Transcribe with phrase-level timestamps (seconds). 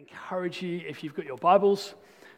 [0.00, 1.94] encourage you, if you've got your Bibles,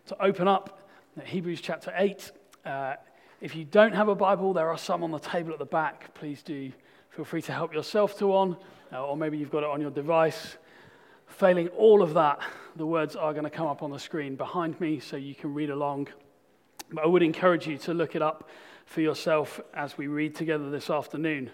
[0.06, 0.80] to open up
[1.24, 2.32] Hebrews chapter 8.
[2.66, 2.94] Uh,
[3.40, 6.12] if you don't have a Bible, there are some on the table at the back.
[6.12, 6.72] Please do
[7.10, 8.56] feel free to help yourself to one,
[8.92, 10.56] uh, or maybe you've got it on your device.
[11.28, 12.40] Failing all of that,
[12.74, 15.54] the words are going to come up on the screen behind me so you can
[15.54, 16.08] read along.
[16.90, 18.48] But I would encourage you to look it up
[18.86, 21.50] for yourself as we read together this afternoon.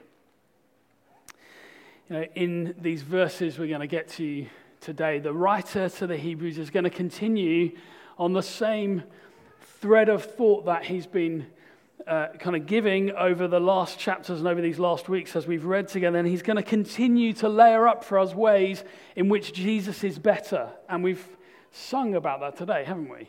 [2.09, 4.47] You know, in these verses we're going to get to
[4.81, 7.77] today, the writer to the Hebrews is going to continue
[8.19, 9.03] on the same
[9.81, 11.47] thread of thought that he's been
[12.07, 15.65] uh, kind of giving over the last chapters and over these last weeks as we've
[15.65, 16.19] read together.
[16.19, 18.83] And he's going to continue to layer up for us ways
[19.15, 20.71] in which Jesus is better.
[20.89, 21.25] And we've
[21.71, 23.29] sung about that today, haven't we?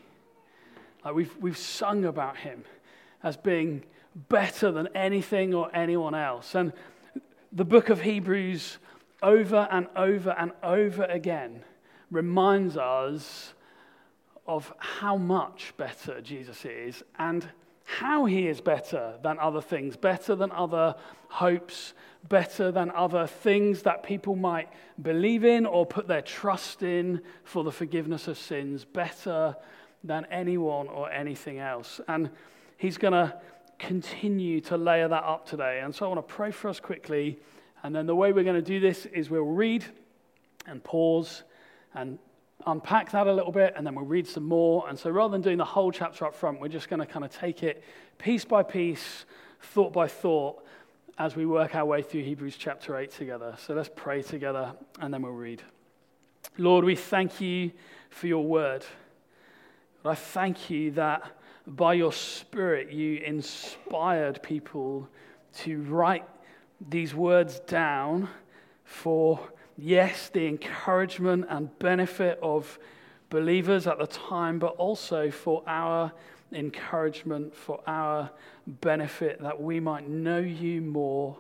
[1.04, 2.64] Like we've, we've sung about him
[3.22, 3.84] as being
[4.16, 6.56] better than anything or anyone else.
[6.56, 6.74] And
[7.52, 8.78] the book of Hebrews
[9.22, 11.64] over and over and over again
[12.12, 13.54] reminds us
[14.48, 17.48] of how much better Jesus is and
[17.84, 20.96] how he is better than other things, better than other
[21.28, 21.94] hopes,
[22.28, 24.70] better than other things that people might
[25.02, 29.56] believe in or put their trust in for the forgiveness of sins, better
[30.04, 32.00] than anyone or anything else.
[32.08, 32.30] And
[32.78, 33.40] he's going to
[33.80, 35.82] continue to layer that up today.
[35.84, 37.40] And so I want to pray for us quickly
[37.84, 39.86] and then the way we're going to do this is we'll read
[40.68, 41.44] and pause
[41.94, 42.20] and
[42.68, 44.88] unpack that a little bit, and then we'll read some more.
[44.90, 47.24] And so rather than doing the whole chapter up front, we're just going to kind
[47.24, 47.84] of take it
[48.18, 49.26] piece by piece,
[49.62, 50.64] thought by thought,
[51.18, 53.56] as we work our way through Hebrews chapter 8 together.
[53.66, 55.62] So let's pray together, and then we'll read.
[56.58, 57.72] Lord, we thank you
[58.10, 58.86] for your word.
[60.06, 61.24] I thank you that
[61.68, 65.08] by your Spirit you inspired people
[65.58, 66.26] to write
[66.88, 68.30] these words down
[68.84, 69.40] for,
[69.78, 72.80] yes, the encouragement and benefit of
[73.30, 76.12] believers at the time, but also for our
[76.52, 78.30] encouragement, for our
[78.68, 81.38] benefit, that we might know you more,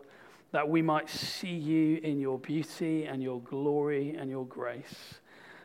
[0.52, 5.16] that we might see you in your beauty and your glory and your grace.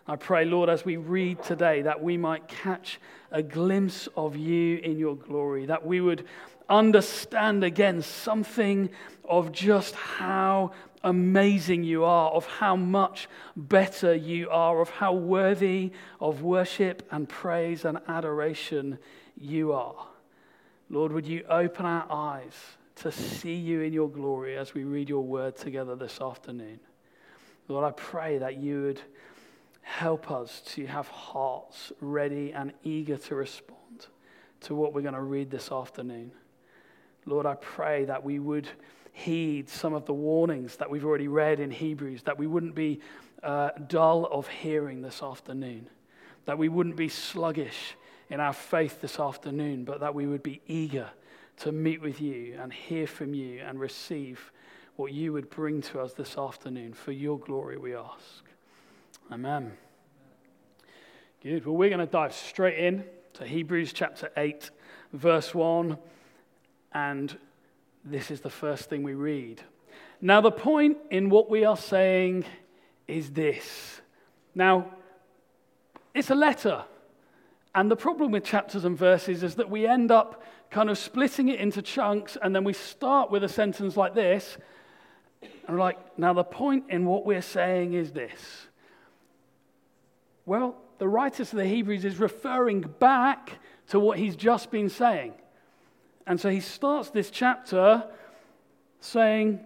[0.07, 4.77] I pray, Lord, as we read today, that we might catch a glimpse of you
[4.79, 6.27] in your glory, that we would
[6.69, 8.91] understand again something
[9.25, 15.93] of just how amazing you are, of how much better you are, of how worthy
[16.21, 18.99] of worship and praise and adoration
[19.37, 20.07] you are.
[20.89, 22.55] Lord, would you open our eyes
[22.97, 26.81] to see you in your glory as we read your word together this afternoon?
[27.69, 29.01] Lord, I pray that you would
[29.83, 34.07] help us to have hearts ready and eager to respond
[34.61, 36.33] to what we're going to read this afternoon.
[37.27, 38.69] Lord, I pray that we would
[39.15, 43.01] heed some of the warnings that we've already read in Hebrews, that we wouldn't be
[43.43, 45.89] uh, dull of hearing this afternoon,
[46.47, 47.97] that we wouldn't be sluggish
[48.29, 51.09] in our faith this afternoon, but that we would be eager
[51.59, 54.51] to meet with you and hear from you and receive
[54.97, 56.93] what you would bring to us this afternoon.
[56.93, 58.45] For your glory, we ask.
[59.31, 59.73] Amen.
[61.41, 61.65] Good.
[61.67, 64.71] Well, we're going to dive straight in to Hebrews chapter 8,
[65.13, 65.97] verse 1
[66.95, 67.37] and
[68.05, 69.63] this is the first thing we read.
[70.21, 72.45] Now, the point in what we are saying
[73.07, 74.01] is this.
[74.55, 74.95] Now,
[76.15, 76.85] it's a letter.
[77.75, 81.49] And the problem with chapters and verses is that we end up kind of splitting
[81.49, 84.57] it into chunks, and then we start with a sentence like this.
[85.43, 88.69] And we're like, now the point in what we're saying is this.
[90.47, 95.35] Well, the writer to the Hebrews is referring back to what he's just been saying.
[96.27, 98.05] And so he starts this chapter
[99.01, 99.61] saying,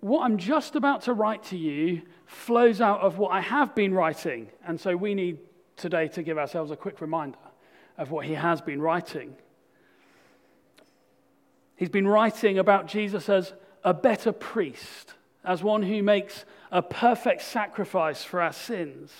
[0.00, 3.94] What I'm just about to write to you flows out of what I have been
[3.94, 4.48] writing.
[4.66, 5.38] And so we need
[5.76, 7.38] today to give ourselves a quick reminder
[7.96, 9.36] of what he has been writing.
[11.76, 13.52] He's been writing about Jesus as
[13.84, 15.14] a better priest,
[15.44, 19.12] as one who makes a perfect sacrifice for our sins,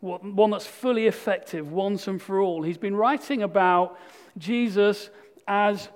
[0.00, 2.62] one that's fully effective once and for all.
[2.62, 3.98] He's been writing about
[4.38, 5.10] Jesus
[5.46, 5.88] as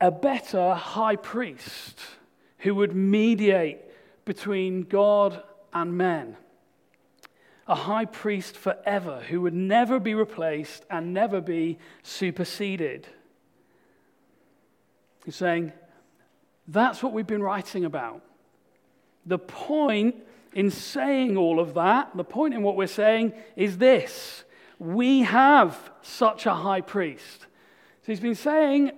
[0.00, 2.00] a better high priest
[2.58, 3.78] who would mediate
[4.24, 6.36] between God and men.
[7.66, 13.06] A high priest forever who would never be replaced and never be superseded.
[15.24, 15.72] He's saying,
[16.66, 18.22] that's what we've been writing about.
[19.26, 20.16] The point
[20.54, 24.44] in saying all of that, the point in what we're saying is this
[24.80, 27.42] we have such a high priest.
[27.42, 28.92] So he's been saying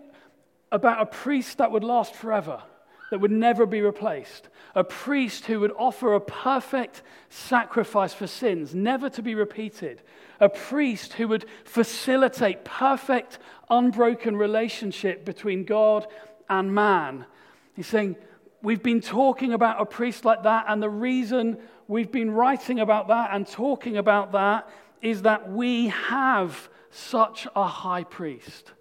[0.70, 2.62] about a priest that would last forever,
[3.10, 8.74] that would never be replaced, a priest who would offer a perfect sacrifice for sins,
[8.74, 10.00] never to be repeated,
[10.38, 16.06] a priest who would facilitate perfect, unbroken relationship between God
[16.48, 17.26] and man.
[17.74, 18.16] He's saying,
[18.62, 21.58] We've been talking about a priest like that, and the reason
[21.88, 24.68] we've been writing about that and talking about that
[25.02, 28.72] is that we have such a high priest.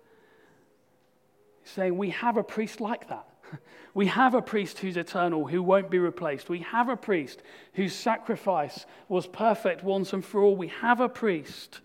[1.64, 3.28] He's saying we have a priest like that.
[3.94, 6.48] We have a priest who's eternal, who won't be replaced.
[6.48, 7.42] We have a priest
[7.74, 10.56] whose sacrifice was perfect once and for all.
[10.56, 11.82] We have a priest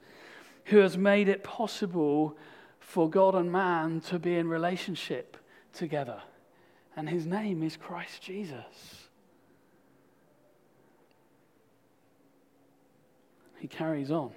[0.66, 2.36] who has made it possible
[2.78, 5.36] for God and man to be in relationship
[5.72, 6.22] together.
[6.94, 9.05] And his name is Christ Jesus.
[13.66, 14.30] He carries on.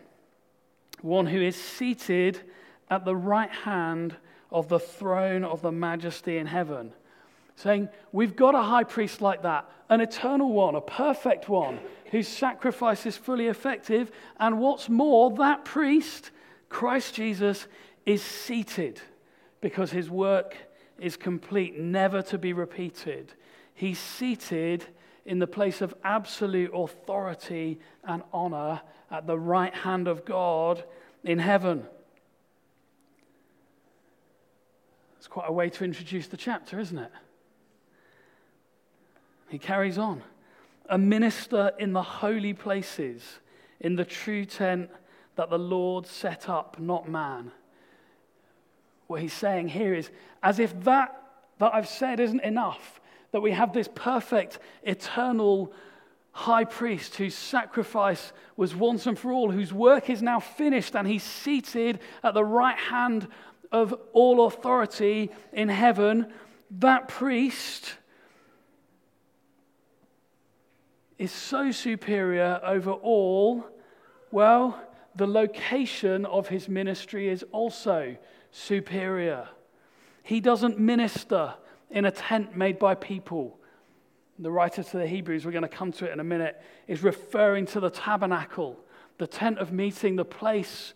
[1.02, 2.42] One who is seated
[2.90, 4.16] at the right hand
[4.50, 6.94] of the throne of the majesty in heaven.
[7.56, 12.28] Saying, We've got a high priest like that, an eternal one, a perfect one, whose
[12.28, 14.12] sacrifice is fully effective.
[14.40, 16.32] And what's more, that priest,
[16.68, 17.68] Christ Jesus,
[18.08, 19.00] is seated
[19.62, 20.58] because his work
[20.98, 23.34] is complete, never to be repeated.
[23.76, 24.88] He's seated
[25.24, 28.82] in the place of absolute authority and honor
[29.12, 30.84] at the right hand of God
[31.24, 31.86] in heaven.
[35.18, 37.12] It's quite a way to introduce the chapter, isn't it?
[39.50, 40.24] He carries on.
[40.90, 43.40] A minister in the holy places,
[43.80, 44.90] in the true tent
[45.36, 47.52] that the Lord set up, not man
[49.10, 50.12] what he's saying here is
[50.44, 51.16] as if that
[51.58, 53.02] that I've said isn't enough,
[53.32, 55.74] that we have this perfect, eternal
[56.32, 61.08] high priest whose sacrifice was once and for all, whose work is now finished, and
[61.08, 63.28] he's seated at the right hand
[63.72, 66.32] of all authority in heaven.
[66.72, 67.96] That priest
[71.18, 73.66] is so superior over all.
[74.32, 74.82] Well,
[75.16, 78.16] the location of his ministry is also
[78.52, 79.50] superior.
[80.24, 81.56] He doesn't minister
[81.90, 83.59] in a tent made by people.
[84.42, 87.04] The writer to the Hebrews, we're going to come to it in a minute, is
[87.04, 88.80] referring to the tabernacle,
[89.18, 90.94] the tent of meeting, the place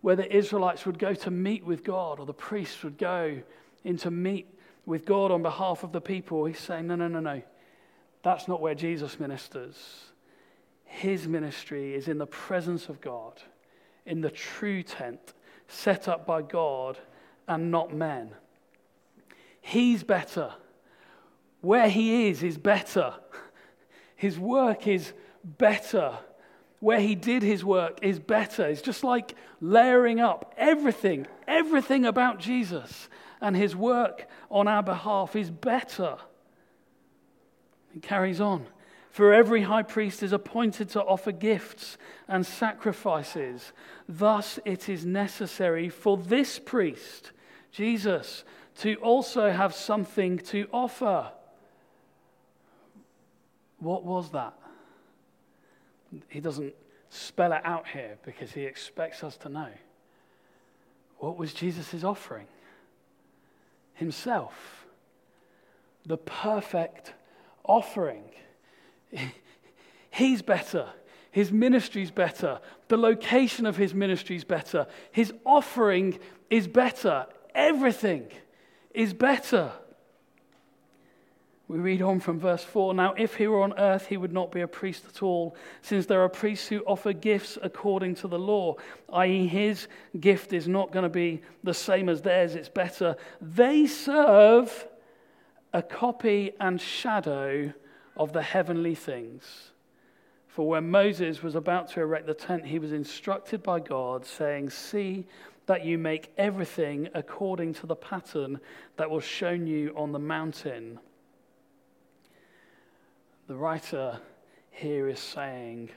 [0.00, 3.40] where the Israelites would go to meet with God, or the priests would go
[3.84, 4.52] in to meet
[4.84, 6.44] with God on behalf of the people.
[6.44, 7.40] He's saying, no, no, no, no.
[8.22, 9.76] That's not where Jesus ministers.
[10.84, 13.42] His ministry is in the presence of God,
[14.04, 15.34] in the true tent,
[15.68, 16.98] set up by God
[17.46, 18.30] and not men.
[19.60, 20.54] He's better.
[21.66, 23.14] Where he is, is better.
[24.14, 26.16] His work is better.
[26.78, 28.64] Where he did his work is better.
[28.66, 33.08] It's just like layering up everything, everything about Jesus
[33.40, 36.18] and his work on our behalf is better.
[37.92, 38.66] He carries on.
[39.10, 41.98] For every high priest is appointed to offer gifts
[42.28, 43.72] and sacrifices.
[44.08, 47.32] Thus, it is necessary for this priest,
[47.72, 48.44] Jesus,
[48.82, 51.32] to also have something to offer.
[53.78, 54.54] What was that?
[56.28, 56.74] He doesn't
[57.10, 59.68] spell it out here because he expects us to know.
[61.18, 62.46] What was Jesus' offering?
[63.94, 64.86] Himself.
[66.04, 67.14] The perfect
[67.64, 68.24] offering.
[70.10, 70.88] He's better.
[71.30, 72.60] His ministry's better.
[72.88, 74.86] The location of his ministry's better.
[75.12, 76.18] His offering
[76.48, 77.26] is better.
[77.54, 78.28] Everything
[78.94, 79.72] is better.
[81.68, 84.52] We read on from verse 4 Now, if he were on earth, he would not
[84.52, 88.38] be a priest at all, since there are priests who offer gifts according to the
[88.38, 88.76] law,
[89.12, 89.88] i.e., his
[90.20, 93.16] gift is not going to be the same as theirs, it's better.
[93.40, 94.86] They serve
[95.72, 97.72] a copy and shadow
[98.16, 99.72] of the heavenly things.
[100.46, 104.70] For when Moses was about to erect the tent, he was instructed by God, saying,
[104.70, 105.26] See
[105.66, 108.60] that you make everything according to the pattern
[108.96, 111.00] that was shown you on the mountain.
[113.48, 114.18] The writer
[114.70, 115.90] here is saying,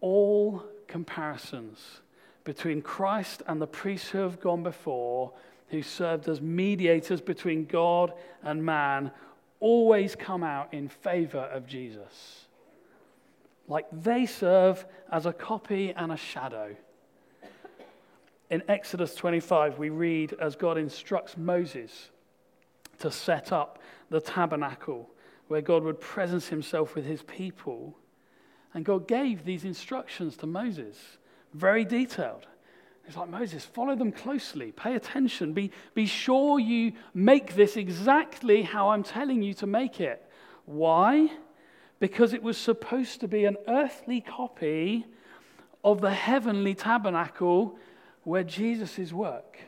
[0.00, 2.00] all comparisons
[2.42, 5.32] between Christ and the priests who have gone before,
[5.68, 9.12] who served as mediators between God and man,
[9.60, 12.46] always come out in favor of Jesus.
[13.68, 16.74] Like they serve as a copy and a shadow.
[18.50, 22.10] In Exodus 25, we read as God instructs Moses
[22.98, 23.80] to set up
[24.10, 25.08] the tabernacle
[25.48, 27.96] where God would presence himself with his people.
[28.74, 30.96] And God gave these instructions to Moses,
[31.54, 32.46] very detailed.
[33.06, 38.62] He's like, Moses, follow them closely, pay attention, be, be sure you make this exactly
[38.62, 40.28] how I'm telling you to make it.
[40.64, 41.30] Why?
[42.00, 45.06] Because it was supposed to be an earthly copy
[45.84, 47.78] of the heavenly tabernacle
[48.24, 49.58] where Jesus' work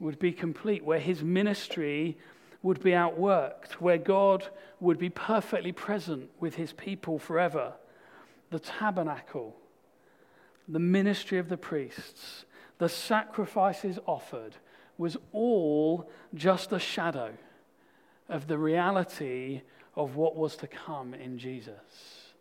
[0.00, 2.18] would be complete, where his ministry
[2.64, 4.48] would be outworked, where God
[4.80, 7.74] would be perfectly present with his people forever.
[8.50, 9.54] The tabernacle,
[10.66, 12.46] the ministry of the priests,
[12.78, 14.56] the sacrifices offered
[14.96, 17.32] was all just a shadow
[18.30, 19.60] of the reality
[19.94, 22.32] of what was to come in Jesus.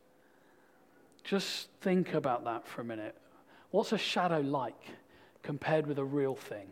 [1.25, 3.18] Just think about that for a minute.
[3.72, 4.82] What's a shadow like
[5.42, 6.72] compared with a real thing?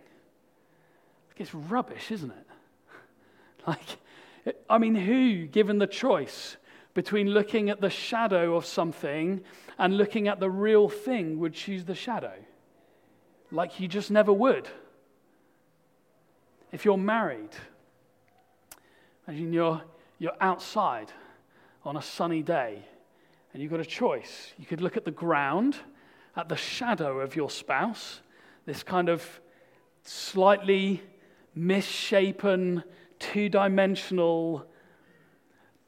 [1.35, 2.47] It's rubbish, isn't it?
[3.67, 6.57] Like, I mean, who, given the choice
[6.93, 9.41] between looking at the shadow of something
[9.77, 12.33] and looking at the real thing, would choose the shadow?
[13.51, 14.67] Like you just never would.
[16.71, 17.49] If you're married,
[19.27, 19.81] imagine you're,
[20.19, 21.11] you're outside
[21.83, 22.83] on a sunny day
[23.53, 24.53] and you've got a choice.
[24.57, 25.75] You could look at the ground,
[26.35, 28.21] at the shadow of your spouse,
[28.65, 29.23] this kind of
[30.03, 31.01] slightly
[31.53, 32.83] misshapen,
[33.21, 34.65] two dimensional,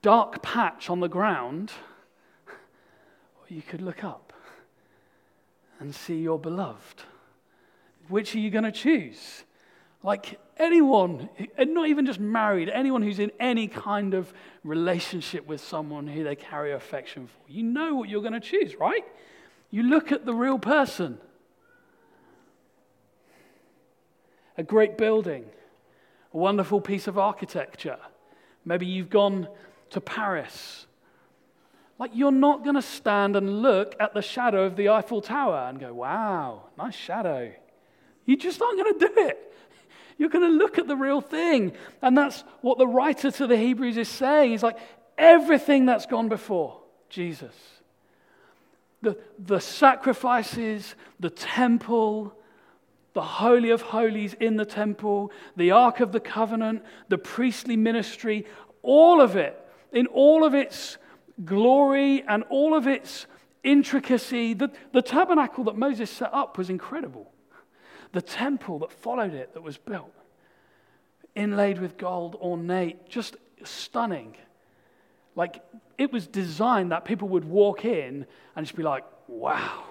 [0.02, 1.72] dark patch on the ground,
[2.48, 4.32] or you could look up
[5.80, 7.04] and see your beloved.
[8.08, 9.44] Which are you going to choose?
[10.04, 14.32] Like anyone, and not even just married, anyone who's in any kind of
[14.64, 18.76] relationship with someone who they carry affection for, you know what you're going to choose,
[18.76, 19.04] right?
[19.72, 21.18] You look at the real person.
[24.56, 25.46] A great building
[26.34, 27.98] a wonderful piece of architecture.
[28.66, 29.48] Maybe you've gone
[29.92, 30.88] to Paris.
[32.00, 35.68] Like, you're not going to stand and look at the shadow of the Eiffel Tower
[35.70, 37.52] and go, wow, nice shadow.
[38.26, 39.54] You just aren't going to do it.
[40.18, 41.74] You're going to look at the real thing.
[42.02, 44.52] And that's what the writer to the Hebrews is saying.
[44.52, 44.78] He's like,
[45.18, 47.56] everything that's gone before Jesus,
[49.02, 52.36] the, the sacrifices, the temple,
[53.14, 58.46] the Holy of Holies in the temple, the Ark of the Covenant, the priestly ministry,
[58.82, 59.60] all of it,
[59.92, 60.98] in all of its
[61.46, 63.28] glory and all of its
[63.64, 64.54] intricacy.
[64.54, 67.32] The, the tabernacle that Moses set up was incredible.
[68.12, 70.14] The temple that followed it, that was built,
[71.36, 74.36] inlaid with gold, ornate, just stunning.
[75.36, 75.64] Like
[75.98, 79.84] it was designed that people would walk in and just be like, wow.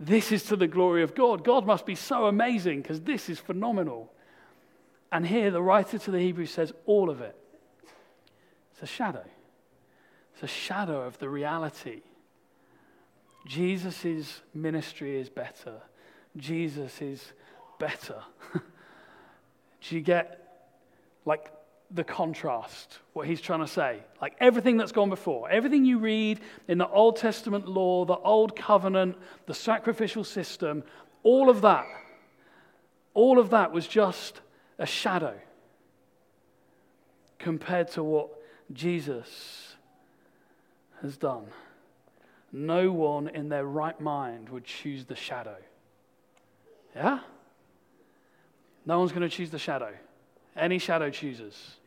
[0.00, 1.44] This is to the glory of God.
[1.44, 4.12] God must be so amazing because this is phenomenal.
[5.10, 7.36] And here, the writer to the Hebrews says all of it.
[8.72, 9.24] It's a shadow.
[10.34, 12.02] It's a shadow of the reality.
[13.46, 15.80] Jesus' ministry is better.
[16.36, 17.32] Jesus is
[17.80, 18.22] better.
[18.52, 20.70] Do you get
[21.24, 21.50] like
[21.90, 24.00] the contrast, what he's trying to say.
[24.20, 28.54] Like everything that's gone before, everything you read in the Old Testament law, the Old
[28.54, 29.16] Covenant,
[29.46, 30.82] the sacrificial system,
[31.22, 31.86] all of that,
[33.14, 34.40] all of that was just
[34.78, 35.34] a shadow
[37.38, 38.28] compared to what
[38.72, 39.76] Jesus
[41.00, 41.46] has done.
[42.52, 45.56] No one in their right mind would choose the shadow.
[46.94, 47.20] Yeah?
[48.86, 49.92] No one's going to choose the shadow.
[50.56, 51.77] Any shadow choosers?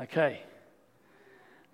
[0.00, 0.42] Okay.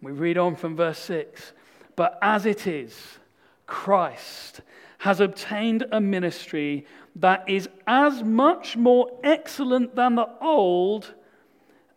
[0.01, 1.53] We read on from verse 6.
[1.97, 3.19] But as it is,
[3.67, 4.61] Christ
[4.99, 11.15] has obtained a ministry that is as much more excellent than the old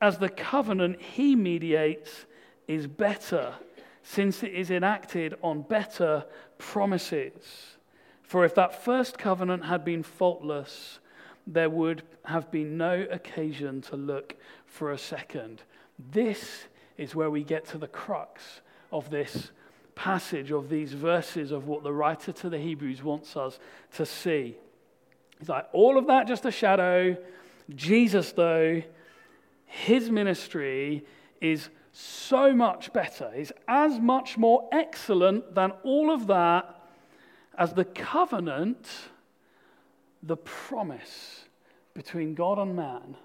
[0.02, 2.26] as the covenant he mediates
[2.68, 3.54] is better,
[4.04, 6.26] since it is enacted on better
[6.58, 7.78] promises.
[8.22, 11.00] For if that first covenant had been faultless,
[11.48, 15.64] there would have been no occasion to look for a second.
[16.00, 18.62] This is where we get to the crux
[18.92, 19.52] of this
[19.96, 23.60] passage, of these verses, of what the writer to the Hebrews wants us
[23.96, 24.56] to see.
[25.40, 27.18] He's like, all of that just a shadow.
[27.76, 28.82] Jesus, though,
[29.66, 31.06] his ministry
[31.42, 36.76] is so much better, is as much more excellent than all of that
[37.58, 38.88] as the covenant,
[40.22, 41.46] the promise
[41.94, 43.16] between God and man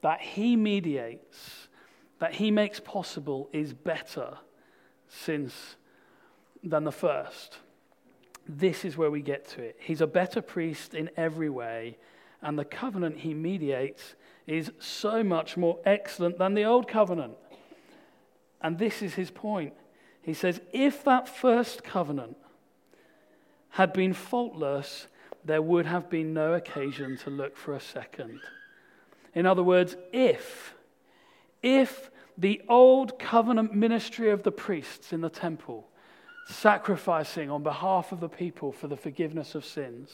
[0.00, 1.68] that he mediates
[2.18, 4.38] that he makes possible is better
[5.08, 5.76] since
[6.62, 7.58] than the first.
[8.48, 9.76] This is where we get to it.
[9.80, 11.96] He's a better priest in every way,
[12.42, 14.14] and the covenant he mediates
[14.46, 17.34] is so much more excellent than the old covenant.
[18.60, 19.72] And this is his point.
[20.22, 22.36] He says, if that first covenant
[23.70, 25.06] had been faultless,
[25.44, 28.40] there would have been no occasion to look for a second.
[29.34, 30.73] In other words, if,
[31.64, 35.88] if the old covenant ministry of the priests in the temple,
[36.46, 40.10] sacrificing on behalf of the people for the forgiveness of sins,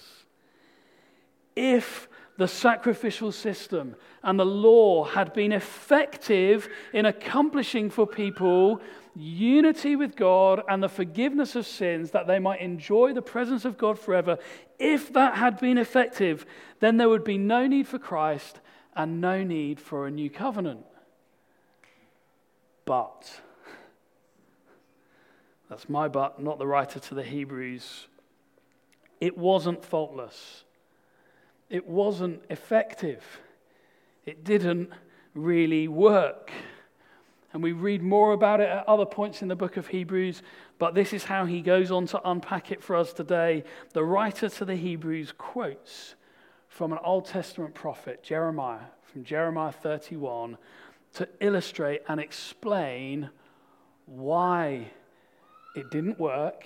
[1.57, 8.81] if the sacrificial system and the law had been effective in accomplishing for people
[9.17, 13.77] unity with God and the forgiveness of sins that they might enjoy the presence of
[13.77, 14.39] God forever,
[14.79, 16.47] if that had been effective,
[16.79, 18.61] then there would be no need for Christ
[18.95, 20.87] and no need for a new covenant.
[22.91, 23.41] But,
[25.69, 28.09] that's my but, not the writer to the Hebrews,
[29.21, 30.65] it wasn't faultless.
[31.69, 33.23] It wasn't effective.
[34.27, 34.91] It didn't
[35.37, 36.51] really work.
[37.53, 40.43] And we read more about it at other points in the book of Hebrews,
[40.81, 43.63] but this is how he goes on to unpack it for us today.
[43.93, 46.17] The writer to the Hebrews quotes
[46.67, 50.59] from an Old Testament prophet, Jeremiah, from Jeremiah 31,
[51.15, 53.31] to illustrate and explain
[54.07, 54.91] why
[55.75, 56.65] it didn't work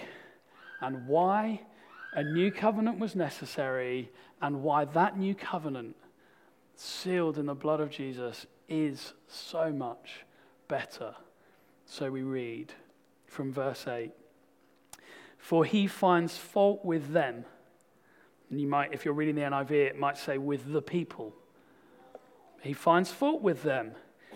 [0.80, 1.60] and why
[2.14, 4.10] a new covenant was necessary
[4.40, 5.96] and why that new covenant,
[6.76, 10.24] sealed in the blood of Jesus, is so much
[10.68, 11.14] better.
[11.86, 12.72] So we read
[13.26, 14.12] from verse 8
[15.38, 17.44] For he finds fault with them.
[18.50, 21.34] And you might, if you're reading the NIV, it might say with the people.
[22.60, 23.92] He finds fault with them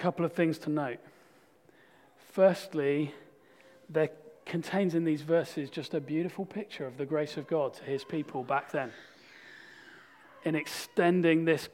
[0.00, 0.98] Couple of things to note.
[2.32, 3.14] Firstly,
[3.88, 4.10] there
[4.46, 8.02] contains in these verses just a beautiful picture of the grace of God to his
[8.02, 8.92] people back then.
[10.44, 11.68] In extending this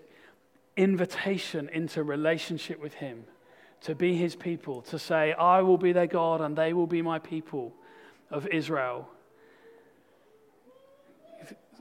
[0.76, 3.24] invitation into relationship with him,
[3.82, 7.02] to be his people, to say, I will be their God and they will be
[7.02, 7.72] my people
[8.30, 9.08] of Israel.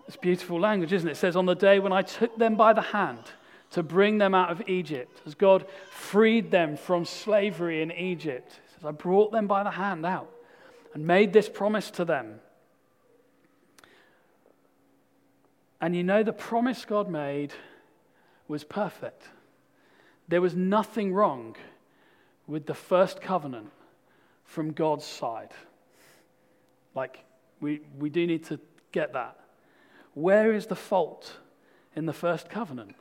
[0.08, 1.14] It's beautiful language, isn't it?
[1.14, 3.32] It says, On the day when I took them by the hand,
[3.76, 8.54] to bring them out of Egypt, as God freed them from slavery in Egypt.
[8.54, 10.32] He says, I brought them by the hand out
[10.94, 12.40] and made this promise to them.
[15.82, 17.52] And you know, the promise God made
[18.48, 19.24] was perfect.
[20.30, 21.58] There was nothing wrong
[22.48, 23.72] with the first covenant
[24.46, 25.52] from God's side.
[26.96, 27.26] Like,
[27.60, 28.58] we, we do need to
[28.94, 29.38] get that.
[30.14, 31.34] Where is the fault
[31.94, 32.96] in the first covenant?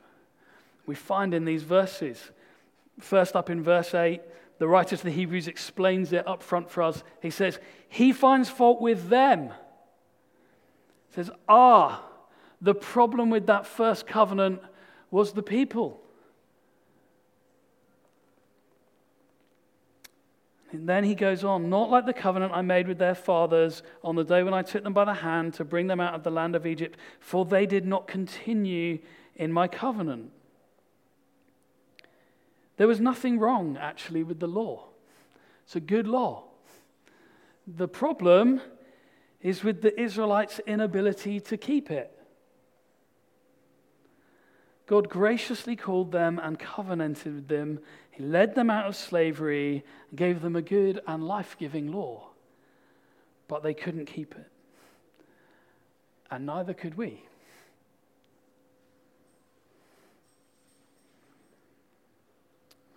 [0.85, 2.31] We find in these verses.
[2.99, 4.21] First up in verse 8,
[4.57, 7.03] the writer to the Hebrews explains it up front for us.
[7.21, 9.49] He says, He finds fault with them.
[11.09, 12.03] He says, Ah,
[12.61, 14.61] the problem with that first covenant
[15.11, 16.01] was the people.
[20.71, 24.15] And then he goes on, not like the covenant I made with their fathers on
[24.15, 26.31] the day when I took them by the hand to bring them out of the
[26.31, 28.99] land of Egypt, for they did not continue
[29.35, 30.31] in my covenant.
[32.77, 34.85] There was nothing wrong, actually, with the law.
[35.63, 36.43] It's a good law.
[37.67, 38.61] The problem
[39.41, 42.11] is with the Israelites' inability to keep it.
[44.87, 47.79] God graciously called them and covenanted with them.
[48.11, 52.29] He led them out of slavery and gave them a good and life giving law.
[53.47, 54.51] But they couldn't keep it.
[56.29, 57.23] And neither could we.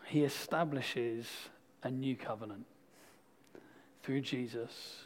[0.08, 1.26] He establishes
[1.82, 2.64] a new covenant
[4.02, 5.04] through Jesus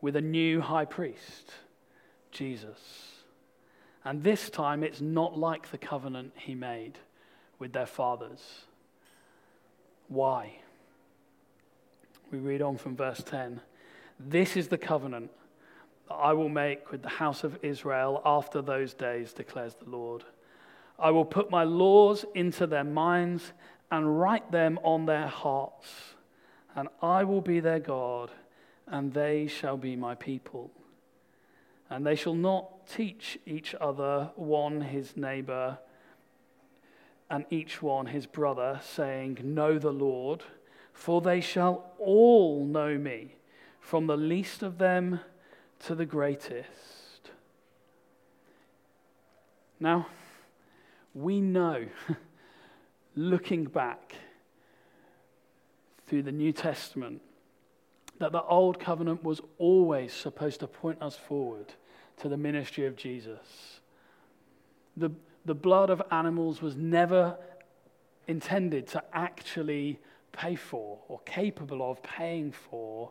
[0.00, 1.52] with a new high priest,
[2.30, 2.78] Jesus.
[4.04, 6.98] And this time it's not like the covenant he made
[7.58, 8.40] with their fathers.
[10.08, 10.52] Why?
[12.30, 13.60] We read on from verse 10
[14.20, 15.30] This is the covenant
[16.08, 20.22] that I will make with the house of Israel after those days, declares the Lord.
[20.98, 23.52] I will put my laws into their minds
[23.90, 26.14] and write them on their hearts,
[26.74, 28.30] and I will be their God,
[28.86, 30.70] and they shall be my people.
[31.88, 35.78] And they shall not teach each other, one his neighbor,
[37.30, 40.42] and each one his brother, saying, Know the Lord,
[40.92, 43.36] for they shall all know me
[43.80, 45.20] from the least of them
[45.84, 47.30] to the greatest.
[49.78, 50.06] Now,
[51.14, 51.86] we know,
[53.16, 54.14] looking back
[56.06, 57.22] through the New Testament,
[58.18, 61.66] that the Old Covenant was always supposed to point us forward
[62.18, 63.80] to the ministry of Jesus.
[64.96, 65.10] The,
[65.44, 67.36] the blood of animals was never
[68.28, 69.98] intended to actually
[70.32, 73.10] pay for or capable of paying for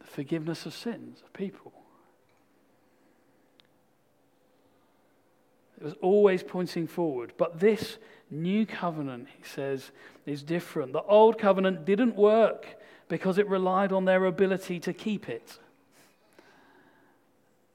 [0.00, 1.72] the forgiveness of sins of people.
[5.78, 7.32] It was always pointing forward.
[7.36, 7.98] But this
[8.30, 9.92] new covenant, he says,
[10.26, 10.92] is different.
[10.92, 12.66] The old covenant didn't work
[13.08, 15.58] because it relied on their ability to keep it.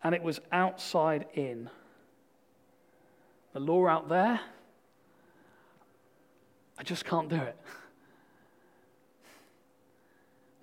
[0.03, 1.69] And it was outside in.
[3.53, 4.41] The law out there,
[6.77, 7.55] I just can't do it.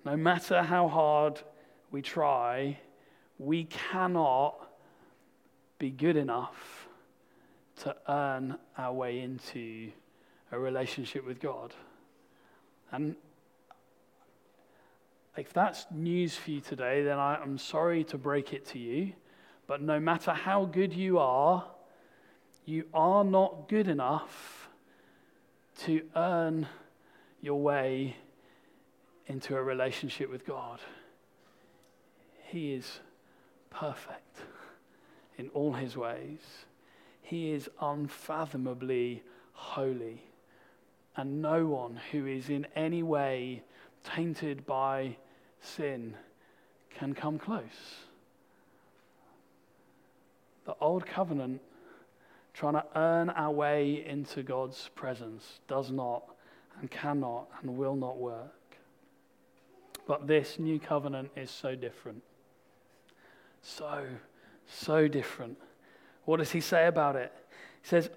[0.05, 1.41] No matter how hard
[1.89, 2.77] we try,
[3.39, 4.55] we cannot
[5.79, 6.80] be good enough
[7.81, 9.91] to earn our way into
[10.51, 11.73] a relationship with God.
[12.91, 13.15] And
[15.37, 19.13] if that's news for you today, then I, am sorry to break it to you.
[19.65, 21.65] But no matter how good you are,
[22.65, 24.69] you are not good enough
[25.85, 26.67] to earn
[27.41, 28.15] your way
[29.27, 30.79] into a relationship with God.
[32.49, 32.99] He is
[33.69, 34.37] perfect
[35.37, 36.41] in all his ways.
[37.31, 40.21] He is unfathomably holy.
[41.15, 43.63] And no one who is in any way
[44.03, 45.15] tainted by
[45.61, 46.15] sin
[46.93, 48.01] can come close.
[50.65, 51.61] The old covenant,
[52.53, 56.23] trying to earn our way into God's presence, does not
[56.81, 58.75] and cannot and will not work.
[60.05, 62.23] But this new covenant is so different.
[63.61, 64.05] So,
[64.67, 65.57] so different.
[66.25, 67.33] What does he say about it?
[67.81, 68.09] He says,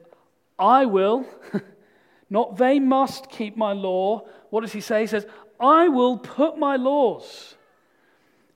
[0.58, 1.26] I will,
[2.30, 4.26] not they must keep my law.
[4.50, 5.02] What does he say?
[5.02, 5.26] He says,
[5.58, 7.54] I will put my laws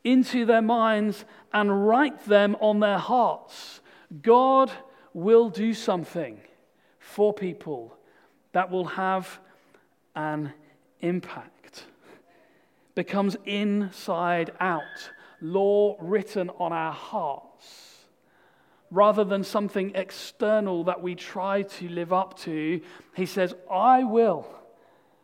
[0.05, 3.81] into their minds and write them on their hearts.
[4.23, 4.71] God
[5.13, 6.41] will do something
[6.99, 7.97] for people
[8.53, 9.41] that will have
[10.15, 10.53] an
[11.01, 11.85] impact.
[12.95, 17.88] Becomes inside out, law written on our hearts.
[18.91, 22.81] Rather than something external that we try to live up to,
[23.15, 24.49] he says, I will,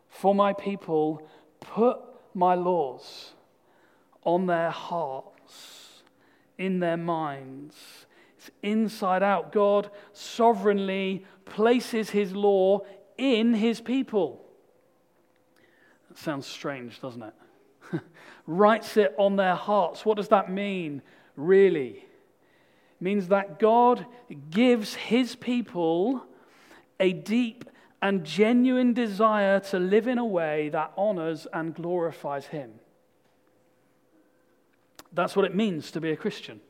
[0.07, 1.27] for my people,
[1.59, 1.99] put
[2.35, 3.31] my laws
[4.23, 6.03] on their hearts,
[6.57, 7.75] in their minds.
[8.37, 9.51] It's inside out.
[9.51, 12.81] God sovereignly places his law
[13.17, 14.45] in his people.
[16.09, 17.33] That sounds strange, doesn't it?
[18.47, 20.05] Writes it on their hearts.
[20.05, 21.01] What does that mean,
[21.35, 22.05] really?
[23.05, 24.07] Means that God
[24.49, 26.25] gives his people
[26.99, 27.65] a deep
[28.01, 32.71] and genuine desire to live in a way that honors and glorifies Him.
[35.13, 36.61] That's what it means to be a Christian,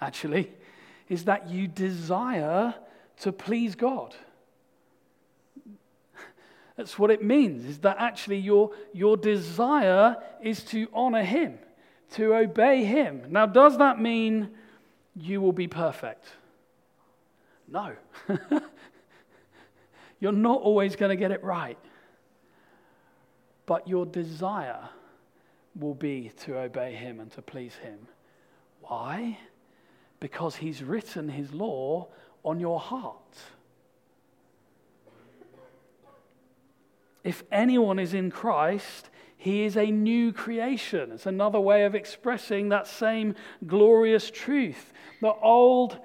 [0.00, 0.50] actually,
[1.08, 2.74] is that you desire
[3.20, 4.16] to please God.
[6.76, 11.60] That's what it means, is that actually your, your desire is to honor Him,
[12.14, 13.26] to obey Him.
[13.28, 14.50] Now, does that mean
[15.14, 16.26] you will be perfect?
[17.68, 17.92] No.
[20.20, 21.78] You're not always going to get it right.
[23.66, 24.88] But your desire
[25.74, 28.06] will be to obey him and to please him.
[28.82, 29.38] Why?
[30.20, 32.08] Because he's written his law
[32.44, 33.38] on your heart.
[37.24, 39.08] If anyone is in Christ,
[39.42, 41.10] he is a new creation.
[41.10, 43.34] It's another way of expressing that same
[43.66, 44.92] glorious truth.
[45.20, 45.98] The old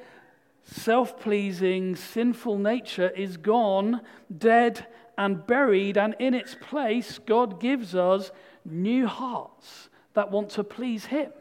[0.63, 4.01] self pleasing, sinful nature is gone,
[4.35, 4.87] dead,
[5.19, 8.31] and buried, and in its place, God gives us
[8.65, 11.31] new hearts that want to please Him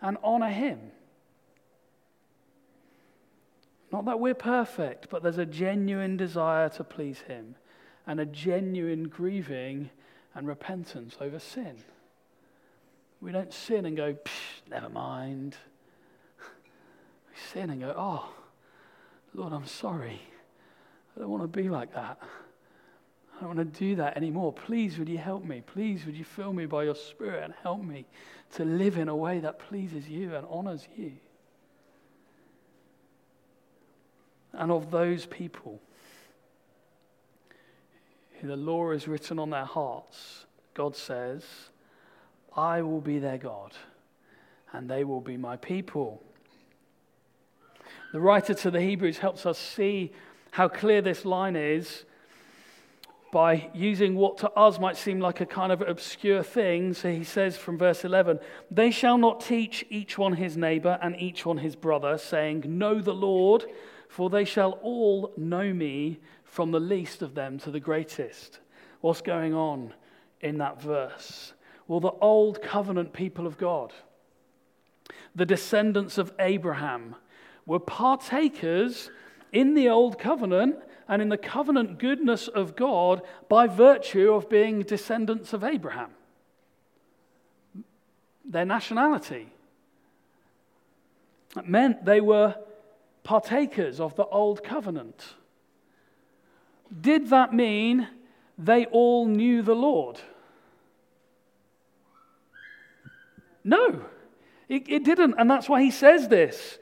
[0.00, 0.80] and honor Him.
[3.92, 7.56] Not that we're perfect, but there's a genuine desire to please Him
[8.06, 9.90] and a genuine grieving
[10.34, 11.76] and repentance over sin.
[13.20, 14.16] We don't sin and go,
[14.68, 15.56] never mind.
[16.40, 18.28] We sin and go, oh,
[19.34, 20.20] Lord, I'm sorry.
[21.16, 22.18] I don't want to be like that.
[23.36, 24.52] I don't want to do that anymore.
[24.52, 25.62] Please, would you help me?
[25.66, 28.06] Please, would you fill me by your Spirit and help me
[28.54, 31.12] to live in a way that pleases you and honors you?
[34.52, 35.80] And of those people
[38.48, 41.44] the law is written on their hearts, God says,
[42.56, 43.72] I will be their God,
[44.72, 46.22] and they will be my people.
[48.12, 50.12] The writer to the Hebrews helps us see
[50.52, 52.04] how clear this line is
[53.32, 56.94] by using what to us might seem like a kind of obscure thing.
[56.94, 58.38] So he says from verse 11,
[58.70, 63.00] They shall not teach each one his neighbor and each one his brother, saying, Know
[63.00, 63.64] the Lord,
[64.08, 66.20] for they shall all know me
[66.54, 68.60] from the least of them to the greatest.
[69.00, 69.92] What's going on
[70.40, 71.52] in that verse?
[71.88, 73.92] Well, the old covenant people of God,
[75.34, 77.16] the descendants of Abraham,
[77.66, 79.10] were partakers
[79.50, 80.76] in the old covenant
[81.08, 86.10] and in the covenant goodness of God by virtue of being descendants of Abraham.
[88.44, 89.48] Their nationality.
[91.56, 92.54] It meant they were
[93.24, 95.34] partakers of the old covenant.
[97.00, 98.08] Did that mean
[98.58, 100.20] they all knew the Lord?
[103.64, 104.04] No,
[104.68, 105.34] it, it didn't.
[105.38, 106.78] And that's why he says this.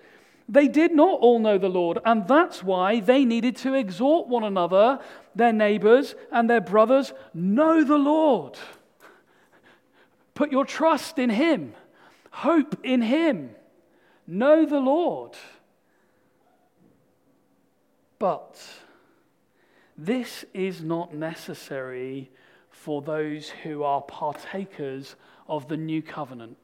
[0.48, 4.44] They did not all know the Lord, and that's why they needed to exhort one
[4.44, 4.98] another,
[5.34, 8.58] their neighbors and their brothers, know the Lord.
[10.34, 11.74] Put your trust in Him,
[12.30, 13.54] hope in Him,
[14.26, 15.36] know the Lord.
[18.18, 18.60] But
[20.04, 22.30] this is not necessary
[22.70, 25.14] for those who are partakers
[25.46, 26.56] of the new covenant.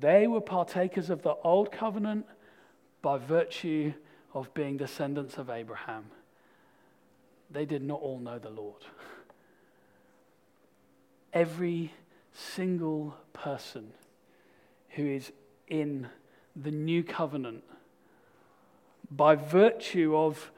[0.00, 2.26] They were partakers of the old covenant
[3.00, 3.92] by virtue
[4.34, 6.06] of being descendants of Abraham.
[7.50, 8.82] They did not all know the Lord.
[11.32, 11.92] Every
[12.32, 13.92] single person
[14.90, 15.30] who is
[15.68, 16.08] in
[16.56, 17.62] the new covenant,
[19.10, 20.52] by virtue of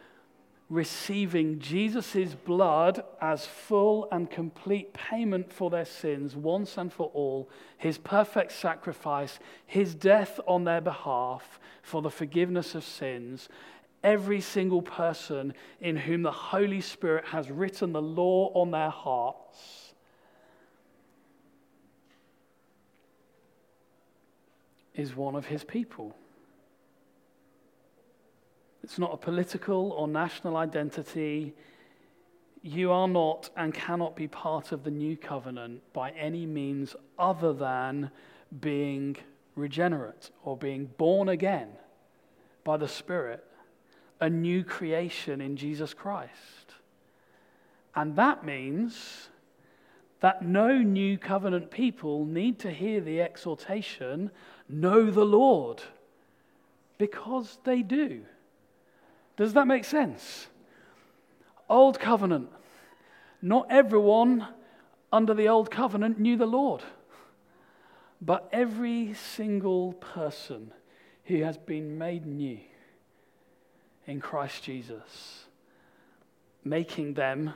[0.72, 7.50] receiving Jesus' blood as full and complete payment for their sins once and for all,
[7.76, 13.50] his perfect sacrifice, his death on their behalf for the forgiveness of sins.
[14.02, 19.92] Every single person in whom the Holy Spirit has written the law on their hearts
[24.94, 26.16] is one of his people.
[28.82, 31.54] It's not a political or national identity.
[32.62, 37.52] You are not and cannot be part of the new covenant by any means other
[37.52, 38.10] than
[38.60, 39.16] being
[39.54, 41.68] regenerate or being born again
[42.64, 43.44] by the Spirit,
[44.20, 46.74] a new creation in Jesus Christ.
[47.94, 49.28] And that means
[50.20, 54.30] that no new covenant people need to hear the exhortation,
[54.68, 55.82] know the Lord,
[56.96, 58.22] because they do.
[59.42, 60.46] Does that make sense?
[61.68, 62.48] Old covenant.
[63.42, 64.46] Not everyone
[65.12, 66.80] under the old covenant knew the Lord.
[68.20, 70.72] But every single person
[71.24, 72.60] who has been made new
[74.06, 75.46] in Christ Jesus,
[76.62, 77.52] making them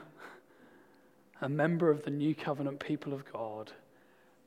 [1.41, 3.71] a member of the new covenant people of God,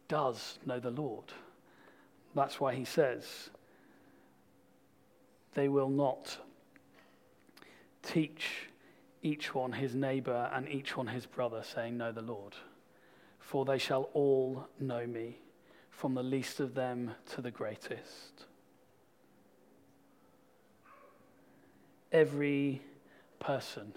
[0.09, 1.31] does know the Lord.
[2.35, 3.49] That's why he says,
[5.53, 6.37] they will not
[8.03, 8.69] Teach
[9.21, 12.55] each one his neighbor and each one his brother, saying, Know the Lord.
[13.39, 15.37] For they shall all know me,
[15.89, 18.45] from the least of them to the greatest.
[22.11, 22.81] Every
[23.39, 23.93] person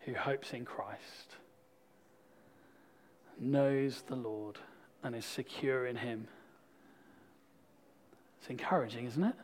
[0.00, 1.36] who hopes in Christ
[3.38, 4.58] knows the Lord
[5.02, 6.28] and is secure in him.
[8.40, 9.34] It's encouraging, isn't it?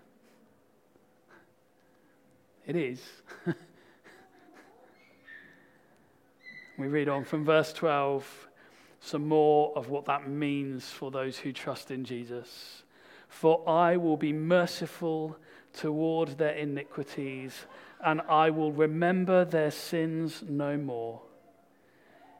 [2.67, 3.01] It is.
[6.79, 8.49] we read on from verse 12
[9.01, 12.83] some more of what that means for those who trust in Jesus.
[13.29, 15.37] For I will be merciful
[15.73, 17.67] toward their iniquities,
[18.03, 21.21] and I will remember their sins no more.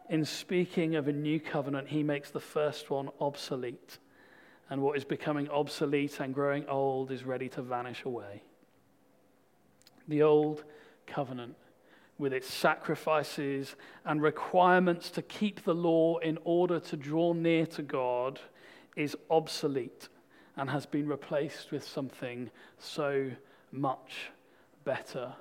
[0.09, 3.99] In speaking of a new covenant, he makes the first one obsolete,
[4.71, 8.43] and what is becoming obsolete and growing old is ready to vanish away
[10.09, 10.65] the old
[11.07, 11.57] covenant
[12.19, 17.83] with its sacrifices and requirements to keep the law in order to draw near to
[17.83, 18.41] God
[18.95, 20.09] is obsolete
[20.57, 23.31] and has been replaced with something so
[23.71, 24.31] much
[24.85, 25.35] better.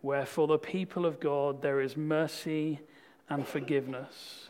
[0.00, 2.80] Where for the people of God there is mercy
[3.28, 4.48] and forgiveness.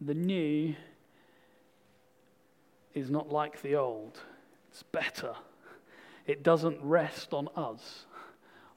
[0.00, 0.76] The new
[2.94, 4.20] is not like the old,
[4.70, 5.34] it's better.
[6.26, 8.06] It doesn't rest on us,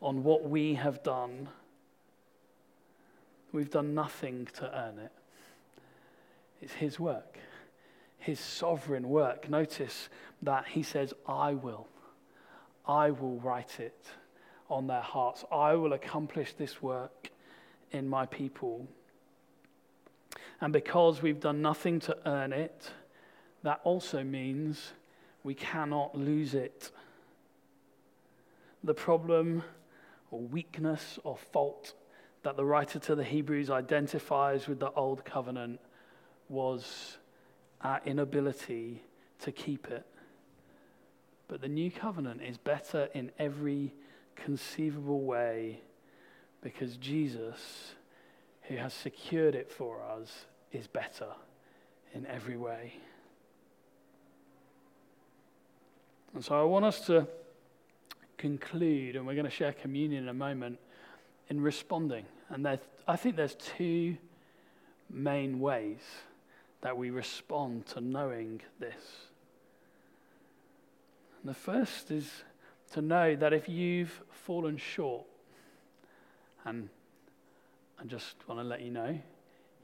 [0.02, 1.50] on what we have done.
[3.52, 5.12] We've done nothing to earn it.
[6.62, 7.38] It's His work,
[8.18, 9.50] His sovereign work.
[9.50, 10.10] Notice
[10.42, 11.88] that He says, I will.
[12.86, 14.06] I will write it
[14.70, 15.44] on their hearts.
[15.52, 17.32] I will accomplish this work
[17.92, 18.88] in my people.
[20.60, 22.92] And because we've done nothing to earn it,
[23.64, 24.94] that also means
[25.44, 26.92] we cannot lose it.
[28.84, 29.64] The problem
[30.32, 31.94] or weakness or fault
[32.44, 35.80] that the writer to the Hebrews identifies with the old covenant
[36.50, 37.18] was
[37.82, 39.04] our inability
[39.40, 40.06] to keep it.
[41.48, 43.94] But the new covenant is better in every
[44.36, 45.82] conceivable way
[46.62, 47.94] because Jesus,
[48.64, 51.30] who has secured it for us, is better
[52.14, 52.94] in every way.
[56.34, 57.28] And so I want us to
[58.38, 60.80] conclude, and we're going to share communion in a moment,
[61.50, 62.26] in responding.
[62.50, 62.68] And
[63.08, 64.18] I think there's two
[65.10, 66.00] main ways
[66.82, 69.28] that we respond to knowing this.
[71.42, 72.30] And the first is
[72.92, 75.26] to know that if you've fallen short,
[76.66, 76.90] and
[78.00, 79.20] I just want to let you know,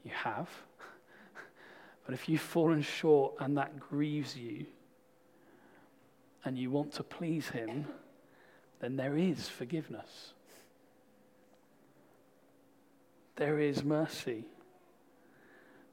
[0.04, 0.48] you have.
[2.06, 4.66] but if you've fallen short and that grieves you,
[6.44, 7.86] and you want to please Him,
[8.84, 10.34] then there is forgiveness.
[13.36, 14.44] There is mercy.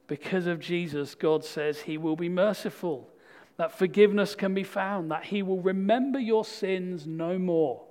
[0.06, 3.08] Because of Jesus, God says He will be merciful,
[3.56, 7.82] that forgiveness can be found, that He will remember your sins no more.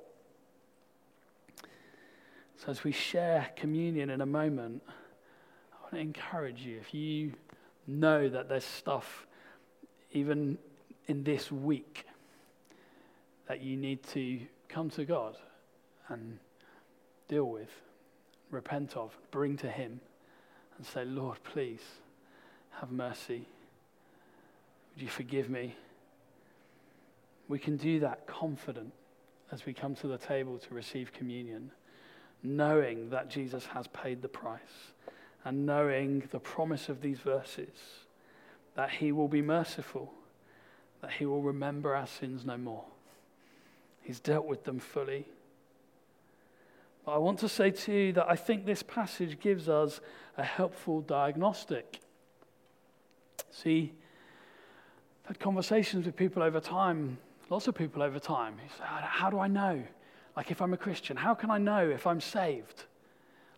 [2.58, 4.84] So, as we share communion in a moment,
[5.74, 7.34] I want to encourage you if you
[7.88, 9.26] know that there's stuff,
[10.12, 10.60] even
[11.08, 12.06] in this week,
[13.48, 15.38] that you need to come to God
[16.08, 16.40] and
[17.28, 17.70] deal with,
[18.50, 20.00] repent of, bring to Him,
[20.78, 21.82] and say, Lord, please
[22.80, 23.46] have mercy.
[24.94, 25.76] Would you forgive me?
[27.48, 28.94] We can do that confident
[29.52, 31.72] as we come to the table to receive communion,
[32.42, 34.94] knowing that Jesus has paid the price
[35.44, 38.06] and knowing the promise of these verses
[38.76, 40.14] that He will be merciful,
[41.02, 42.86] that He will remember our sins no more.
[44.02, 45.28] He's dealt with them fully.
[47.06, 50.02] But I want to say to you that I think this passage gives us
[50.38, 52.00] a helpful diagnostic.
[53.52, 53.94] See,
[55.24, 57.18] I've had conversations with people over time,
[57.50, 58.56] lots of people over time.
[58.80, 59.84] How do I know?
[60.36, 62.86] Like, if I'm a Christian, how can I know if I'm saved?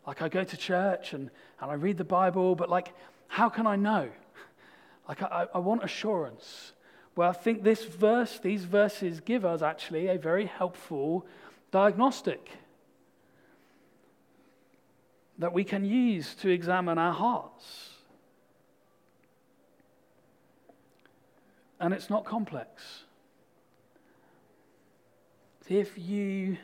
[0.07, 1.29] Like, I go to church and,
[1.61, 2.93] and I read the Bible, but like,
[3.27, 4.09] how can I know?
[5.07, 6.73] Like, I, I want assurance.
[7.15, 11.25] Well, I think this verse, these verses give us actually a very helpful
[11.71, 12.49] diagnostic
[15.37, 17.89] that we can use to examine our hearts.
[21.79, 23.03] And it's not complex.
[25.67, 26.57] If you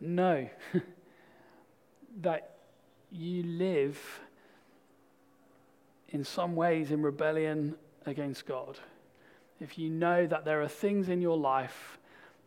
[0.00, 0.48] know
[2.20, 2.56] that
[3.10, 4.20] you live
[6.08, 8.78] in some ways in rebellion against God,
[9.60, 11.98] if you know that there are things in your life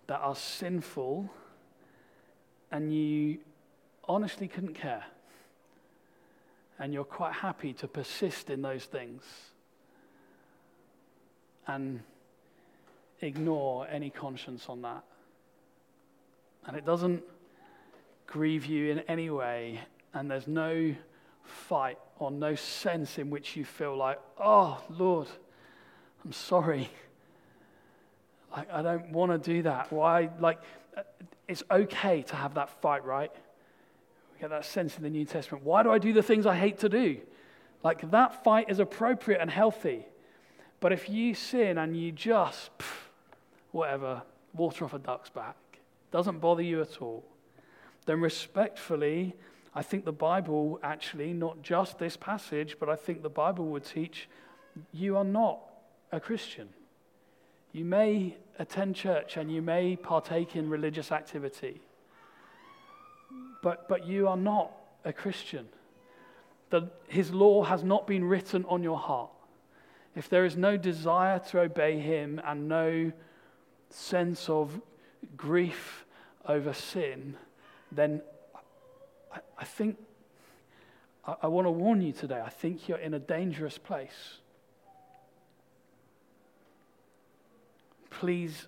[0.07, 1.29] that are sinful
[2.71, 3.37] and you
[4.07, 5.03] honestly couldn't care,
[6.79, 9.23] and you're quite happy to persist in those things
[11.67, 12.01] and
[13.21, 15.03] ignore any conscience on that,
[16.65, 17.23] and it doesn't
[18.25, 19.81] grieve you in any way,
[20.13, 20.95] and there's no
[21.43, 25.27] fight or no sense in which you feel like, oh, Lord,
[26.23, 26.89] I'm sorry.
[28.55, 29.91] Like, I don't want to do that.
[29.91, 30.29] Why?
[30.39, 30.59] Like,
[31.47, 33.31] it's okay to have that fight, right?
[34.33, 35.63] We get that sense in the New Testament.
[35.63, 37.19] Why do I do the things I hate to do?
[37.83, 40.05] Like, that fight is appropriate and healthy.
[40.79, 43.09] But if you sin and you just, pff,
[43.71, 44.21] whatever,
[44.53, 45.55] water off a duck's back,
[46.11, 47.23] doesn't bother you at all,
[48.05, 49.35] then respectfully,
[49.73, 53.85] I think the Bible actually, not just this passage, but I think the Bible would
[53.85, 54.27] teach
[54.93, 55.61] you are not
[56.11, 56.69] a Christian.
[57.71, 61.81] You may attend church and you may partake in religious activity,
[63.63, 64.71] but, but you are not
[65.05, 65.67] a Christian.
[66.69, 69.31] The, his law has not been written on your heart.
[70.15, 73.11] If there is no desire to obey him and no
[73.89, 74.81] sense of
[75.37, 76.05] grief
[76.45, 77.35] over sin,
[77.91, 78.21] then
[79.33, 79.97] I, I think
[81.25, 82.41] I, I want to warn you today.
[82.43, 84.40] I think you're in a dangerous place.
[88.21, 88.67] Please,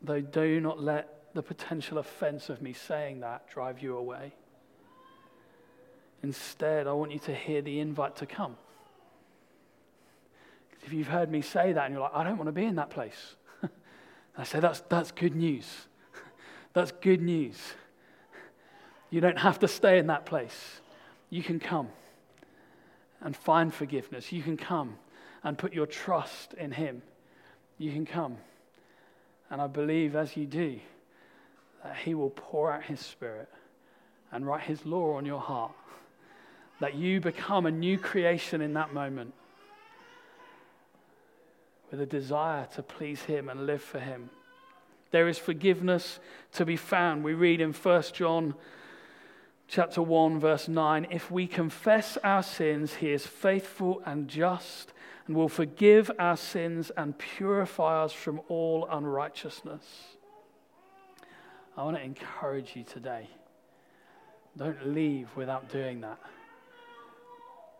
[0.00, 4.32] though, do not let the potential offense of me saying that drive you away.
[6.22, 8.56] Instead, I want you to hear the invite to come.
[10.84, 12.76] If you've heard me say that and you're like, I don't want to be in
[12.76, 13.34] that place,
[14.38, 15.66] I say, that's, that's good news.
[16.72, 17.58] That's good news.
[19.10, 20.80] You don't have to stay in that place.
[21.28, 21.88] You can come
[23.20, 24.30] and find forgiveness.
[24.30, 24.98] You can come
[25.42, 27.02] and put your trust in Him.
[27.78, 28.36] You can come.
[29.52, 30.80] And I believe as you do,
[31.84, 33.50] that He will pour out His Spirit
[34.32, 35.72] and write His law on your heart.
[36.80, 39.34] That you become a new creation in that moment
[41.90, 44.30] with a desire to please Him and live for Him.
[45.10, 46.18] There is forgiveness
[46.54, 47.22] to be found.
[47.22, 48.54] We read in 1 John
[49.68, 54.92] chapter 1 verse 9, if we confess our sins, he is faithful and just
[55.26, 59.84] and will forgive our sins and purify us from all unrighteousness.
[61.76, 63.28] I want to encourage you today.
[64.56, 66.18] Don't leave without doing that.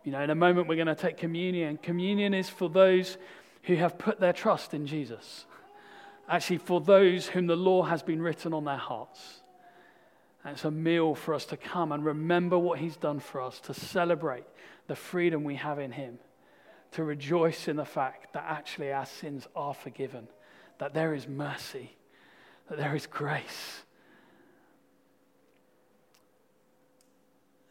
[0.04, 1.78] You know, in a moment we're going to take communion.
[1.78, 3.18] Communion is for those
[3.64, 5.46] who have put their trust in Jesus.
[6.28, 9.42] Actually, for those whom the law has been written on their hearts.
[10.44, 13.60] And it's a meal for us to come and remember what He's done for us,
[13.60, 14.44] to celebrate
[14.88, 16.18] the freedom we have in Him,
[16.92, 20.28] to rejoice in the fact that actually our sins are forgiven,
[20.78, 21.96] that there is mercy,
[22.68, 23.82] that there is grace.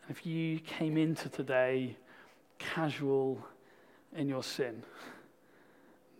[0.09, 1.95] If you came into today
[2.57, 3.45] casual
[4.15, 4.83] in your sin,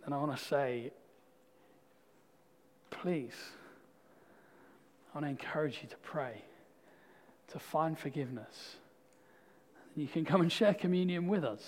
[0.04, 0.92] then I want to say,
[2.90, 3.34] please,
[5.12, 6.42] I want to encourage you to pray,
[7.48, 8.76] to find forgiveness.
[9.94, 11.62] You can come and share communion with us.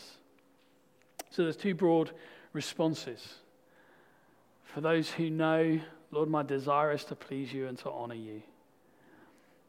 [1.35, 2.11] So there's two broad
[2.53, 3.23] responses.
[4.65, 5.81] For those who know,
[6.11, 8.43] Lord, my desire is to please you and to honor you.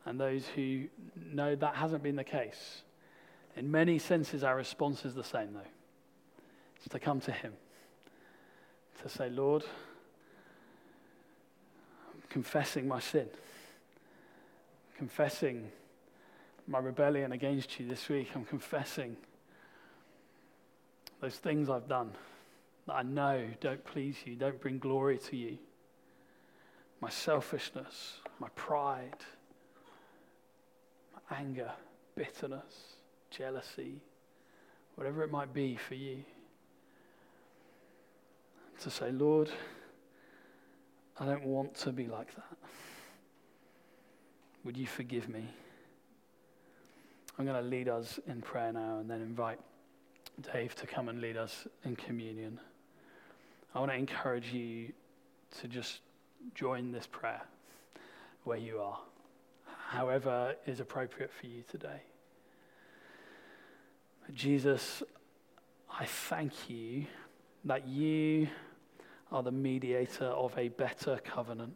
[0.06, 0.86] And those who
[1.34, 2.84] know that hasn't been the case.
[3.56, 5.62] In many senses, our response is the same, though.
[6.78, 7.54] It's to come to Him,
[9.02, 9.64] to say, Lord,
[12.14, 13.28] I'm confessing my sin
[14.98, 15.70] confessing
[16.68, 18.30] my rebellion against you this week.
[18.34, 19.18] I'm confessing
[21.26, 22.12] those things I've done
[22.86, 25.58] that I know don't please you, don't bring glory to you.
[27.02, 29.26] My selfishness, my pride,
[31.16, 31.72] my anger,
[32.16, 32.98] bitterness,
[33.32, 33.96] jealousy,
[34.94, 36.24] whatever it might be for you.
[38.84, 39.50] To say, Lord,
[41.20, 42.58] I don't want to be like that.
[44.64, 45.48] Would you forgive me?
[47.40, 49.60] I'm going to lead us in prayer now and then invite
[50.42, 52.60] Dave to come and lead us in communion.
[53.74, 54.92] I want to encourage you
[55.60, 56.02] to just
[56.54, 57.42] join this prayer
[58.44, 59.00] where you are,
[59.90, 62.02] however is appropriate for you today.
[64.34, 65.04] Jesus,
[65.90, 67.06] I thank you
[67.64, 68.48] that you
[69.32, 71.76] are the mediator of a better covenant,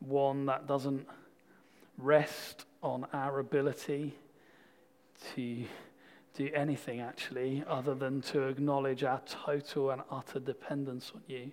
[0.00, 1.06] one that doesn't
[1.98, 4.14] rest on our ability
[5.34, 5.64] to
[6.38, 11.50] do anything actually other than to acknowledge our total and utter dependence on you.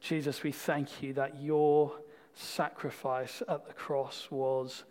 [0.00, 1.92] Jesus, we thank you that your
[2.34, 4.82] sacrifice at the cross was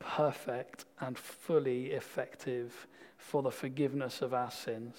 [0.00, 4.96] perfect and fully effective for the forgiveness of our sins.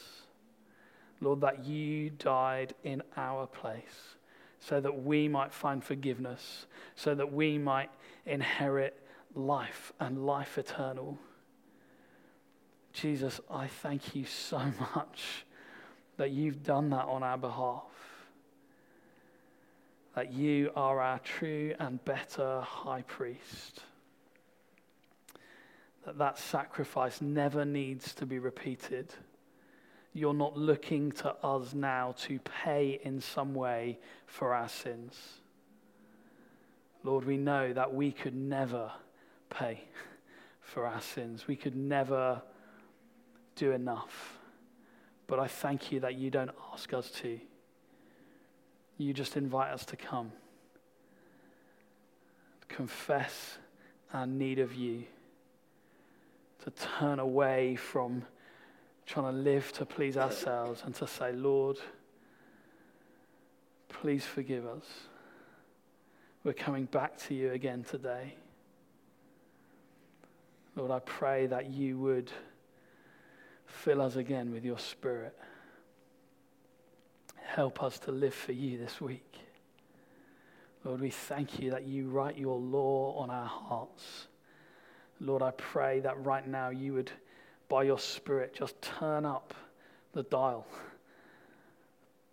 [1.20, 4.16] Lord, that you died in our place
[4.62, 6.66] so that we might find forgiveness,
[6.96, 7.90] so that we might
[8.26, 9.01] inherit
[9.36, 11.18] life and life eternal.
[12.94, 14.58] Jesus, I thank you so
[14.96, 15.46] much
[16.18, 17.84] that you've done that on our behalf.
[20.16, 23.82] That you are our true and better high priest.
[26.06, 29.14] That that sacrifice never needs to be repeated
[30.14, 35.18] you're not looking to us now to pay in some way for our sins.
[37.04, 38.92] Lord, we know that we could never
[39.52, 39.84] pay
[40.62, 41.48] for our sins.
[41.48, 42.42] We could never
[43.56, 44.40] do enough.
[45.28, 47.40] But I thank you that you don't ask us to.
[48.98, 50.32] You just invite us to come,
[52.68, 53.58] confess
[54.14, 55.04] our need of you,
[56.64, 58.24] to turn away from
[59.06, 61.78] trying to live to please ourselves and to say, Lord,
[63.90, 64.86] please forgive us.
[66.44, 68.36] We're coming back to you again today.
[70.76, 72.32] Lord, I pray that you would
[73.66, 75.38] fill us again with your spirit.
[77.44, 79.40] Help us to live for you this week.
[80.84, 84.28] Lord, we thank you that you write your law on our hearts.
[85.20, 87.12] Lord, I pray that right now you would
[87.72, 89.54] by your Spirit, just turn up
[90.12, 90.68] the dial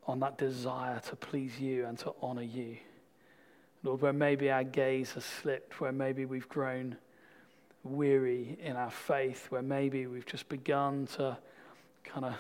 [0.05, 2.77] on that desire to please you and to honor you.
[3.85, 6.97] Lord, where maybe our gaze has slipped, where maybe we've grown
[7.91, 11.37] weary in our faith, where maybe we've just begun to
[12.05, 12.35] kind of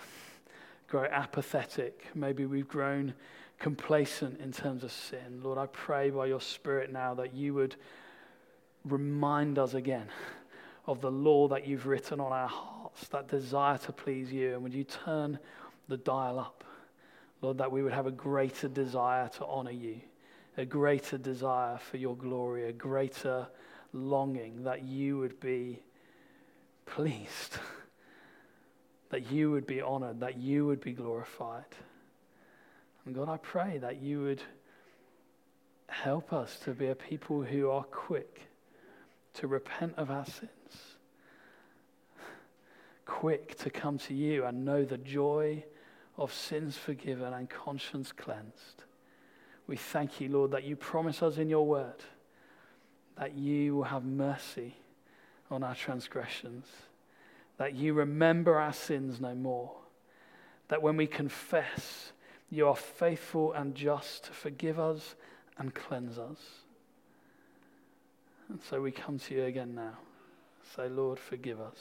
[0.88, 3.14] grow apathetic, maybe we've grown
[3.58, 5.40] complacent in terms of sin.
[5.42, 7.76] Lord, I pray by your Spirit now that you would
[8.84, 10.08] remind us again
[10.86, 14.54] of the law that you've written on our hearts, that desire to please you.
[14.54, 15.38] And would you turn
[15.88, 16.64] the dial up,
[17.42, 20.00] Lord, that we would have a greater desire to honor you,
[20.56, 23.46] a greater desire for your glory, a greater
[23.92, 25.82] longing that you would be
[26.86, 27.58] pleased,
[29.10, 31.64] that you would be honored, that you would be glorified.
[33.04, 34.42] And God, I pray that you would
[35.88, 38.42] help us to be a people who are quick
[39.34, 40.96] to repent of our sins,
[43.06, 45.64] quick to come to you and know the joy
[46.18, 48.84] of sins forgiven and conscience cleansed.
[49.66, 52.02] We thank you, Lord, that you promise us in your word
[53.18, 54.76] that you will have mercy
[55.50, 56.66] on our transgressions,
[57.56, 59.72] that you remember our sins no more,
[60.68, 62.12] that when we confess,
[62.50, 65.16] you are faithful and just to forgive us
[65.58, 66.38] and cleanse us.
[68.48, 69.98] And so we come to you again now.
[70.76, 71.76] Say, Lord, forgive us.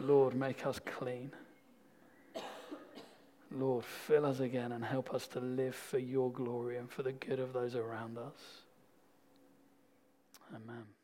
[0.00, 1.30] Lord, make us clean.
[3.50, 7.12] Lord, fill us again and help us to live for your glory and for the
[7.12, 8.67] good of those around us.
[10.54, 10.97] Amen.